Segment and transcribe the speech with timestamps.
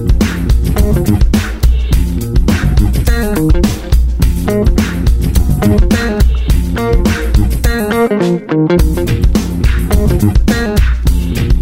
[8.83, 9.11] Thank
[11.53, 11.60] you.